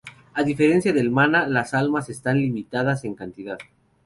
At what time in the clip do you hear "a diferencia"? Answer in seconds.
0.33-0.93